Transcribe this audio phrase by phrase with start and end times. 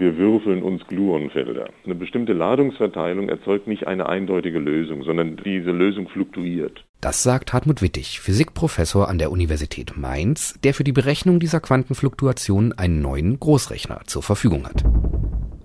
[0.00, 1.70] Wir würfeln uns Gluonfelder.
[1.84, 6.84] Eine bestimmte Ladungsverteilung erzeugt nicht eine eindeutige Lösung, sondern diese Lösung fluktuiert.
[7.00, 12.74] Das sagt Hartmut Wittig, Physikprofessor an der Universität Mainz, der für die Berechnung dieser Quantenfluktuation
[12.74, 14.84] einen neuen Großrechner zur Verfügung hat.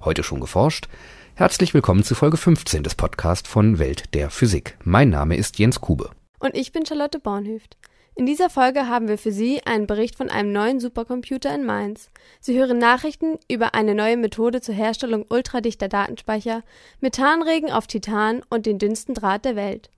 [0.04, 0.88] Heute schon geforscht?
[1.36, 4.80] Herzlich willkommen zu Folge 15 des Podcasts von Welt der Physik.
[4.84, 6.10] Mein Name ist Jens Kube.
[6.40, 7.78] Und ich bin Charlotte Bornhöft.
[8.16, 12.12] In dieser Folge haben wir für Sie einen Bericht von einem neuen Supercomputer in Mainz.
[12.40, 16.62] Sie hören Nachrichten über eine neue Methode zur Herstellung ultradichter Datenspeicher,
[17.02, 19.90] Methanregen auf Titan und den dünnsten Draht der Welt.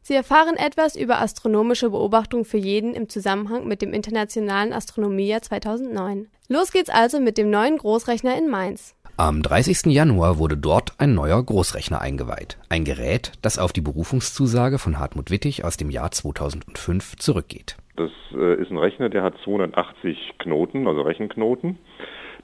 [0.00, 6.28] Sie erfahren etwas über astronomische Beobachtungen für jeden im Zusammenhang mit dem Internationalen Astronomiejahr 2009.
[6.48, 8.94] Los geht's also mit dem neuen Großrechner in Mainz.
[9.20, 9.92] Am 30.
[9.92, 12.56] Januar wurde dort ein neuer Großrechner eingeweiht.
[12.68, 17.76] Ein Gerät, das auf die Berufungszusage von Hartmut Wittig aus dem Jahr 2005 zurückgeht.
[17.96, 21.80] Das äh, ist ein Rechner, der hat 280 Knoten, also Rechenknoten.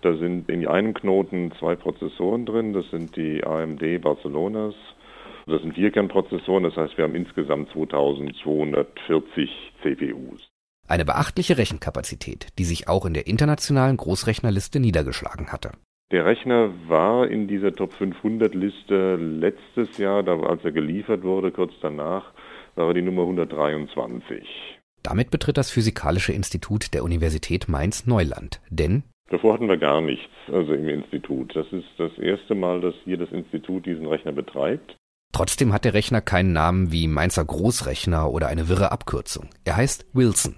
[0.02, 2.72] Da sind in einem Knoten zwei Prozessoren drin.
[2.72, 4.74] Das sind die AMD Barcelonas.
[5.46, 6.64] Das sind Vierkernprozessoren.
[6.64, 9.48] Das heißt, wir haben insgesamt 2240
[9.80, 10.40] CPUs.
[10.88, 15.70] Eine beachtliche Rechenkapazität, die sich auch in der internationalen Großrechnerliste niedergeschlagen hatte.
[16.12, 21.50] Der Rechner war in dieser Top 500 Liste letztes Jahr, da, als er geliefert wurde,
[21.50, 22.32] kurz danach,
[22.74, 24.46] war er die Nummer 123.
[25.02, 30.30] Damit betritt das Physikalische Institut der Universität Mainz Neuland, denn Davor hatten wir gar nichts,
[30.52, 31.56] also im Institut.
[31.56, 34.96] Das ist das erste Mal, dass hier das Institut diesen Rechner betreibt.
[35.32, 39.48] Trotzdem hat der Rechner keinen Namen wie Mainzer Großrechner oder eine wirre Abkürzung.
[39.64, 40.56] Er heißt Wilson.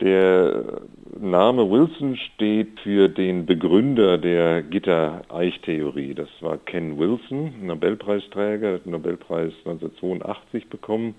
[0.00, 0.82] Der
[1.18, 6.14] Name Wilson steht für den Begründer der Gitter-Eich-Theorie.
[6.14, 11.16] Das war Ken Wilson, Nobelpreisträger, hat den Nobelpreis 1982 bekommen.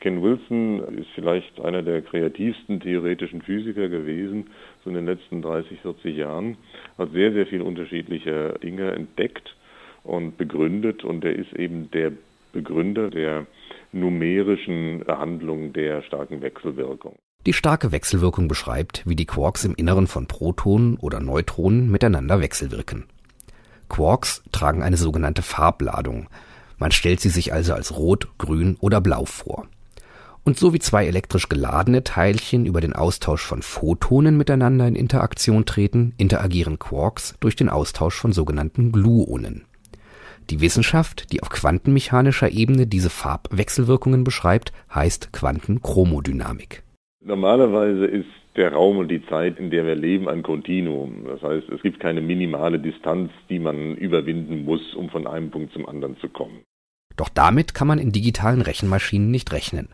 [0.00, 4.50] Ken Wilson ist vielleicht einer der kreativsten theoretischen Physiker gewesen,
[4.84, 6.58] so in den letzten 30, 40 Jahren,
[6.98, 9.56] hat sehr, sehr viele unterschiedliche Dinge entdeckt
[10.04, 12.12] und begründet und er ist eben der
[12.52, 13.46] Begründer der
[13.92, 17.16] numerischen Behandlung der starken Wechselwirkung.
[17.48, 23.06] Die starke Wechselwirkung beschreibt, wie die Quarks im Inneren von Protonen oder Neutronen miteinander wechselwirken.
[23.88, 26.28] Quarks tragen eine sogenannte Farbladung.
[26.76, 29.66] Man stellt sie sich also als rot, grün oder blau vor.
[30.44, 35.64] Und so wie zwei elektrisch geladene Teilchen über den Austausch von Photonen miteinander in Interaktion
[35.64, 39.64] treten, interagieren Quarks durch den Austausch von sogenannten Gluonen.
[40.50, 46.82] Die Wissenschaft, die auf quantenmechanischer Ebene diese Farbwechselwirkungen beschreibt, heißt Quantenchromodynamik.
[47.20, 51.24] Normalerweise ist der Raum und die Zeit, in der wir leben, ein Kontinuum.
[51.26, 55.72] Das heißt, es gibt keine minimale Distanz, die man überwinden muss, um von einem Punkt
[55.72, 56.62] zum anderen zu kommen.
[57.16, 59.88] Doch damit kann man in digitalen Rechenmaschinen nicht rechnen.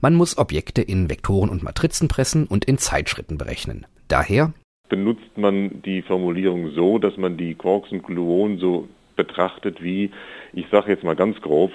[0.00, 3.86] Man muss Objekte in Vektoren und Matrizen pressen und in Zeitschritten berechnen.
[4.08, 4.52] Daher
[4.88, 10.10] benutzt man die Formulierung so, dass man die Quarks und Gluonen so betrachtet wie,
[10.52, 11.72] ich sage jetzt mal ganz grob,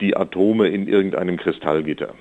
[0.00, 2.14] die Atome in irgendeinem Kristallgitter.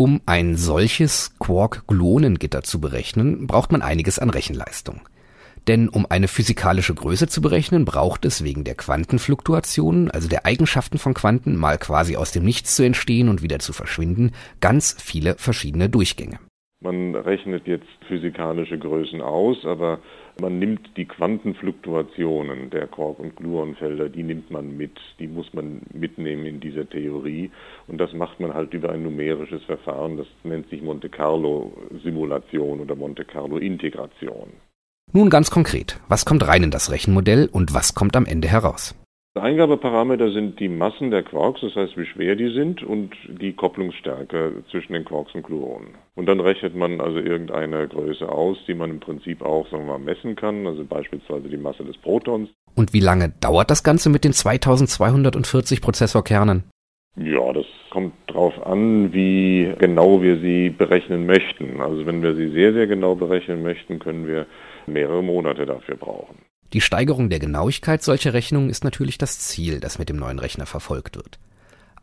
[0.00, 5.02] Um ein solches Quark-Gluonengitter zu berechnen, braucht man einiges an Rechenleistung.
[5.68, 10.96] Denn um eine physikalische Größe zu berechnen, braucht es wegen der Quantenfluktuationen, also der Eigenschaften
[10.96, 15.34] von Quanten, mal quasi aus dem Nichts zu entstehen und wieder zu verschwinden, ganz viele
[15.34, 16.38] verschiedene Durchgänge.
[16.80, 19.98] Man rechnet jetzt physikalische Größen aus, aber
[20.40, 25.82] man nimmt die Quantenfluktuationen der Quark- und Gluonfelder, die nimmt man mit, die muss man
[25.92, 27.50] mitnehmen in dieser Theorie
[27.86, 32.80] und das macht man halt über ein numerisches Verfahren, das nennt sich Monte Carlo Simulation
[32.80, 34.48] oder Monte Carlo Integration.
[35.12, 38.94] Nun ganz konkret, was kommt rein in das Rechenmodell und was kommt am Ende heraus?
[39.38, 44.64] Eingabeparameter sind die Massen der Quarks, das heißt, wie schwer die sind, und die Kopplungsstärke
[44.72, 45.94] zwischen den Quarks und Gluonen.
[46.16, 49.98] Und dann rechnet man also irgendeine Größe aus, die man im Prinzip auch sagen wir
[49.98, 52.50] mal, messen kann, also beispielsweise die Masse des Protons.
[52.74, 56.64] Und wie lange dauert das Ganze mit den 2240 Prozessorkernen?
[57.16, 61.80] Ja, das kommt darauf an, wie genau wir sie berechnen möchten.
[61.80, 64.46] Also wenn wir sie sehr, sehr genau berechnen möchten, können wir
[64.86, 66.36] mehrere Monate dafür brauchen.
[66.72, 70.66] Die Steigerung der Genauigkeit solcher Rechnungen ist natürlich das Ziel, das mit dem neuen Rechner
[70.66, 71.40] verfolgt wird.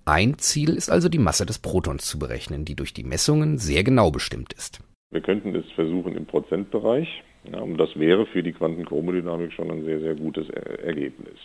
[0.04, 3.86] Ein Ziel ist also die Masse des Protons zu berechnen, die durch die Messungen sehr
[3.86, 4.82] genau bestimmt ist.
[5.12, 7.08] Wir könnten es versuchen im Prozentbereich,
[7.50, 11.38] ja, und das wäre für die Quantenchromodynamik schon ein sehr, sehr gutes Ergebnis.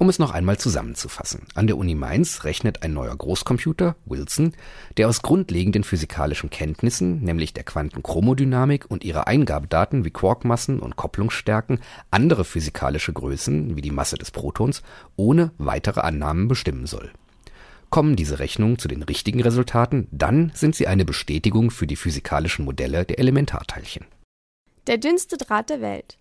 [0.00, 1.42] Um es noch einmal zusammenzufassen.
[1.54, 4.54] An der Uni Mainz rechnet ein neuer Großcomputer, Wilson,
[4.96, 11.80] der aus grundlegenden physikalischen Kenntnissen, nämlich der Quantenchromodynamik und ihrer Eingabedaten wie Quarkmassen und Kopplungsstärken,
[12.10, 14.82] andere physikalische Größen wie die Masse des Protons
[15.16, 17.10] ohne weitere Annahmen bestimmen soll.
[17.90, 22.64] Kommen diese Rechnungen zu den richtigen Resultaten, dann sind sie eine Bestätigung für die physikalischen
[22.64, 24.06] Modelle der Elementarteilchen.
[24.86, 26.16] Der dünnste Draht der Welt.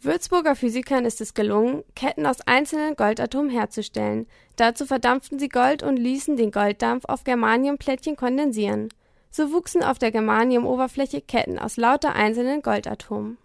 [0.00, 4.26] Würzburger Physikern ist es gelungen, Ketten aus einzelnen Goldatomen herzustellen.
[4.56, 8.88] Dazu verdampften sie Gold und ließen den Golddampf auf Germaniumplättchen kondensieren.
[9.30, 13.38] So wuchsen auf der Germaniumoberfläche Ketten aus lauter einzelnen Goldatomen.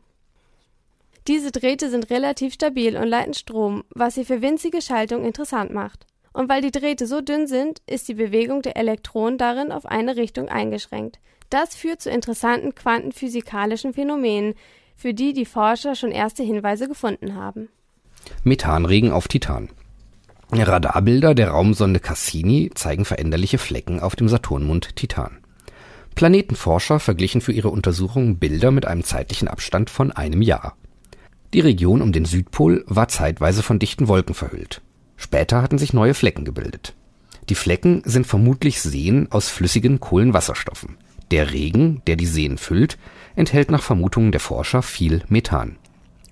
[1.27, 6.05] Diese Drähte sind relativ stabil und leiten Strom, was sie für winzige Schaltungen interessant macht.
[6.33, 10.15] Und weil die Drähte so dünn sind, ist die Bewegung der Elektronen darin auf eine
[10.15, 11.19] Richtung eingeschränkt.
[11.49, 14.55] Das führt zu interessanten quantenphysikalischen Phänomenen,
[15.01, 17.69] für die die Forscher schon erste Hinweise gefunden haben.
[18.43, 19.69] Methanregen auf Titan.
[20.51, 25.39] Radarbilder der Raumsonde Cassini zeigen veränderliche Flecken auf dem Saturnmond Titan.
[26.13, 30.75] Planetenforscher verglichen für ihre Untersuchungen Bilder mit einem zeitlichen Abstand von einem Jahr.
[31.55, 34.83] Die Region um den Südpol war zeitweise von dichten Wolken verhüllt.
[35.17, 36.93] Später hatten sich neue Flecken gebildet.
[37.49, 40.97] Die Flecken sind vermutlich Seen aus flüssigen Kohlenwasserstoffen.
[41.31, 42.97] Der Regen, der die Seen füllt,
[43.35, 45.77] enthält nach Vermutungen der Forscher viel Methan.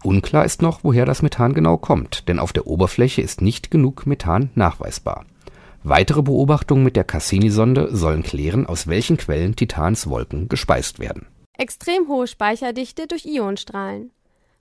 [0.04, 4.06] Unklar ist noch, woher das Methan genau kommt, denn auf der Oberfläche ist nicht genug
[4.06, 5.26] Methan nachweisbar.
[5.84, 11.28] Weitere Beobachtungen mit der Cassini-Sonde sollen klären, aus welchen Quellen Titans Wolken gespeist werden.
[11.58, 14.12] Extrem hohe Speicherdichte durch Ionenstrahlen.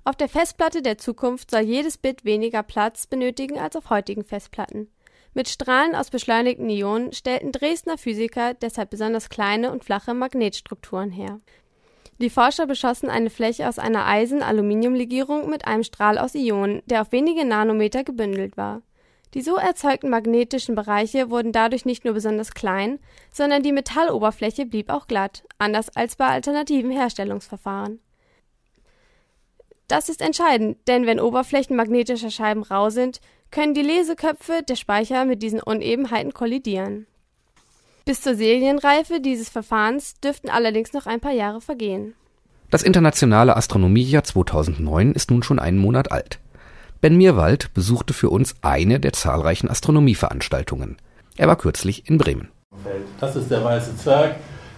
[0.05, 4.89] Auf der Festplatte der Zukunft soll jedes Bit weniger Platz benötigen als auf heutigen Festplatten.
[5.35, 11.41] Mit Strahlen aus beschleunigten Ionen stellten Dresdner Physiker deshalb besonders kleine und flache Magnetstrukturen her.
[12.21, 17.13] Die Forscher beschossen eine Fläche aus einer Eisen-Aluminium-Legierung mit einem Strahl aus Ionen, der auf
[17.13, 18.83] wenige Nanometer gebündelt war.
[19.35, 22.99] Die so erzeugten magnetischen Bereiche wurden dadurch nicht nur besonders klein,
[23.31, 28.01] sondern die Metalloberfläche blieb auch glatt, anders als bei alternativen Herstellungsverfahren.
[29.87, 35.25] Das ist entscheidend, denn wenn Oberflächen magnetischer Scheiben rau sind, können die Leseköpfe der Speicher
[35.25, 37.07] mit diesen Unebenheiten kollidieren.
[38.05, 42.15] Bis zur Serienreife dieses Verfahrens dürften allerdings noch ein paar Jahre vergehen.
[42.71, 46.39] Das internationale Astronomiejahr 2009 ist nun schon einen Monat alt.
[47.01, 50.97] Ben Mirwald besuchte für uns eine der zahlreichen Astronomieveranstaltungen.
[51.37, 52.49] Er war kürzlich in Bremen.
[53.21, 54.37] Das ist der weiße Zwerg.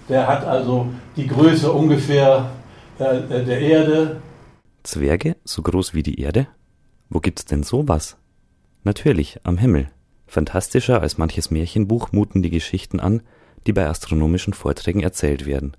[0.08, 2.50] Der hat also die Größe ungefähr
[2.98, 4.20] äh, der Erde,
[4.82, 6.48] Zwerge so groß wie die Erde?
[7.08, 8.16] Wo gibt's denn sowas?
[8.82, 9.90] Natürlich, am Himmel.
[10.26, 13.22] Fantastischer als manches Märchenbuch muten die Geschichten an,
[13.66, 15.76] die bei astronomischen Vorträgen erzählt werden.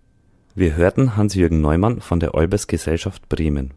[0.53, 3.73] Wir hörten Hans-Jürgen Neumann von der Olbers Gesellschaft Bremen.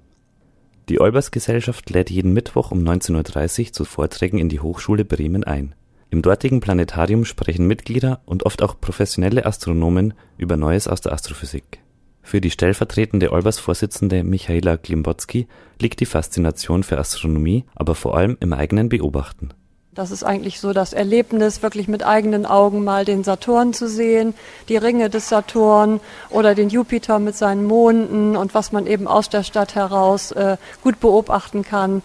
[0.88, 5.44] Die Olbers Gesellschaft lädt jeden Mittwoch um 19.30 Uhr zu Vorträgen in die Hochschule Bremen
[5.44, 5.74] ein.
[6.10, 11.83] Im dortigen Planetarium sprechen Mitglieder und oft auch professionelle Astronomen über Neues aus der Astrophysik.
[12.24, 15.46] Für die stellvertretende Olbers-Vorsitzende Michaela Glimbotzky
[15.78, 19.50] liegt die Faszination für Astronomie aber vor allem im eigenen Beobachten.
[19.92, 24.34] Das ist eigentlich so das Erlebnis, wirklich mit eigenen Augen mal den Saturn zu sehen,
[24.68, 26.00] die Ringe des Saturn
[26.30, 30.56] oder den Jupiter mit seinen Monden und was man eben aus der Stadt heraus äh,
[30.82, 32.02] gut beobachten kann.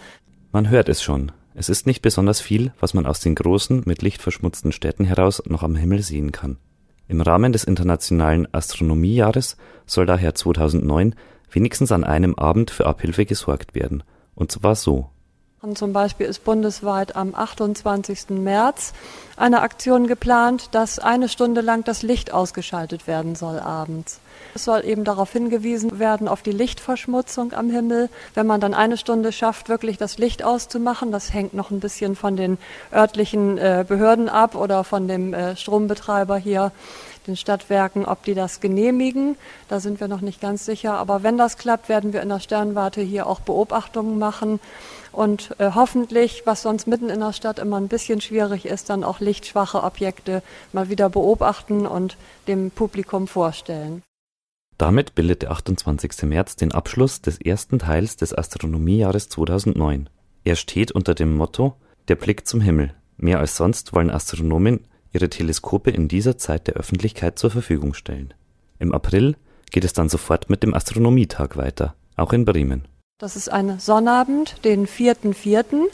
[0.52, 1.32] Man hört es schon.
[1.56, 5.42] Es ist nicht besonders viel, was man aus den großen, mit Licht verschmutzten Städten heraus
[5.48, 6.58] noch am Himmel sehen kann.
[7.10, 9.58] Im Rahmen des Internationalen Astronomiejahres
[9.88, 11.16] soll daher 2009
[11.50, 14.04] wenigstens an einem Abend für Abhilfe gesorgt werden,
[14.36, 15.10] und zwar so
[15.76, 18.30] zum Beispiel ist bundesweit am 28.
[18.30, 18.94] März
[19.36, 24.22] eine Aktion geplant, dass eine Stunde lang das Licht ausgeschaltet werden soll abends.
[24.56, 28.10] Es soll eben darauf hingewiesen werden, auf die Lichtverschmutzung am Himmel.
[28.36, 32.16] Wenn man dann eine Stunde schafft, wirklich das Licht auszumachen, das hängt noch ein bisschen
[32.16, 32.58] von den
[32.94, 36.72] örtlichen äh, Behörden ab oder von dem äh, Strombetreiber hier,
[37.28, 39.36] den Stadtwerken, ob die das genehmigen.
[39.68, 40.94] Da sind wir noch nicht ganz sicher.
[40.94, 44.62] Aber wenn das klappt, werden wir in der Sternwarte hier auch Beobachtungen machen
[45.12, 49.04] und äh, hoffentlich, was sonst mitten in der Stadt immer ein bisschen schwierig ist, dann
[49.04, 54.04] auch lichtschwache Objekte mal wieder beobachten und dem Publikum vorstellen.
[54.78, 56.24] Damit bildet der 28.
[56.24, 60.10] März den Abschluss des ersten Teils des Astronomiejahres 2009.
[60.46, 61.76] Er steht unter dem Motto
[62.08, 62.94] Der Blick zum Himmel.
[63.18, 68.34] Mehr als sonst wollen Astronomen ihre Teleskope in dieser Zeit der Öffentlichkeit zur Verfügung stellen.
[68.80, 69.36] Im April
[69.72, 72.88] geht es dann sofort mit dem Astronomietag weiter, auch in Bremen.
[73.22, 75.90] Das ist ein Sonnabend, den 4.4.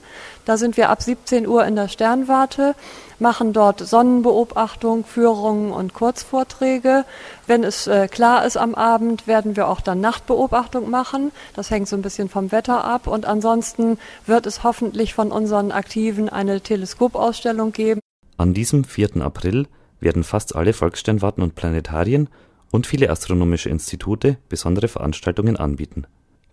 [0.46, 2.75] Da sind wir ab 17 Uhr in der Sternwarte,
[3.17, 7.03] machen dort Sonnenbeobachtung, Führungen und Kurzvorträge.
[7.48, 11.32] Wenn es äh, klar ist am Abend, werden wir auch dann Nachtbeobachtung machen.
[11.55, 13.08] Das hängt so ein bisschen vom Wetter ab.
[13.08, 18.01] Und ansonsten wird es hoffentlich von unseren Aktiven eine Teleskopausstellung geben.
[18.38, 19.22] An diesem 4.
[19.22, 19.65] April
[20.00, 22.29] werden fast alle Volkssternwarten und Planetarien
[22.70, 26.05] und viele astronomische Institute besondere Veranstaltungen anbieten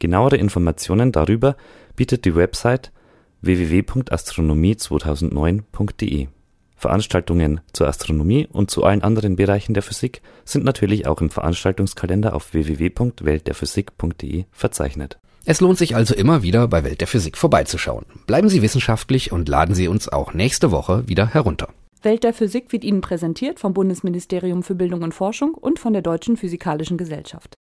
[0.02, 1.56] Genauere Informationen darüber
[1.94, 2.90] bietet die Website
[3.42, 6.26] www.astronomie2009.de.
[6.74, 12.34] Veranstaltungen zur Astronomie und zu allen anderen Bereichen der Physik sind natürlich auch im Veranstaltungskalender
[12.34, 18.04] auf www.weltderphysik.de verzeichnet Es lohnt sich also immer wieder bei Welt der Physik vorbeizuschauen.
[18.26, 21.68] Bleiben Sie wissenschaftlich und laden Sie uns auch nächste Woche wieder herunter.
[22.02, 26.02] Welt der Physik wird Ihnen präsentiert vom Bundesministerium für Bildung und Forschung und von der
[26.02, 27.56] Deutschen Physikalischen Gesellschaft.